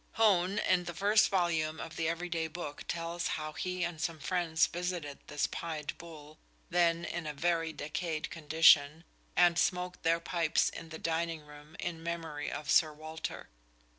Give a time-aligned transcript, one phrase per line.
[0.13, 4.17] Hone, in the first volume of the "Every Day Book" tells how he and some
[4.19, 6.39] friends visited this Pied Bull,
[6.71, 9.03] then in a very decayed condition,
[9.35, 13.49] and smoked their pipes in the dining room in memory of Sir Walter.